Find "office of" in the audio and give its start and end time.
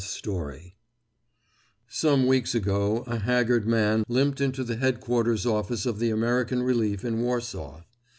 5.45-5.99